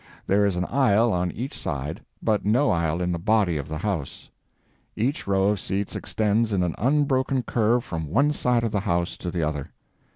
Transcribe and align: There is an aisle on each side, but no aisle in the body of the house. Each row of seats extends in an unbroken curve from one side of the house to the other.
There 0.25 0.47
is 0.47 0.55
an 0.55 0.65
aisle 0.65 1.13
on 1.13 1.29
each 1.31 1.55
side, 1.55 2.03
but 2.23 2.43
no 2.43 2.71
aisle 2.71 3.03
in 3.03 3.11
the 3.11 3.19
body 3.19 3.57
of 3.57 3.67
the 3.67 3.77
house. 3.77 4.31
Each 4.95 5.27
row 5.27 5.49
of 5.49 5.59
seats 5.59 5.95
extends 5.95 6.51
in 6.53 6.63
an 6.63 6.73
unbroken 6.79 7.43
curve 7.43 7.83
from 7.83 8.07
one 8.07 8.31
side 8.31 8.63
of 8.63 8.71
the 8.71 8.79
house 8.79 9.15
to 9.17 9.29
the 9.29 9.43
other. 9.43 9.69